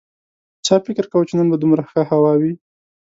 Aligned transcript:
چا 0.65 0.75
فکر 0.85 1.05
کاوه 1.11 1.27
چې 1.29 1.33
نن 1.39 1.47
به 1.51 1.57
دومره 1.63 1.83
ښه 1.89 2.01
هوا 2.11 2.33
وي 2.41 2.53